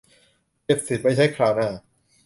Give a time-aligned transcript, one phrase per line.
[0.63, 1.69] เก็บสิทธิ์ไว้ใช้คราวหน้า